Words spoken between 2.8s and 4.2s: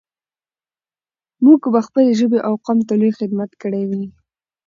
ته لوى خدمت کړى وي.